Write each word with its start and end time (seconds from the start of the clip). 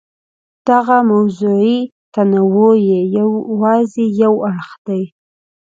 دغه 0.69 0.97
موضوعي 1.11 1.77
تنوع 2.13 2.73
یې 2.89 2.99
یوازې 3.17 4.05
یو 4.23 4.33
اړخ 4.49 4.69
دی. 4.87 5.03